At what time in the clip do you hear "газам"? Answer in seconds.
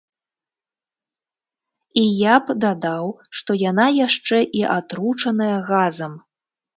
5.69-6.17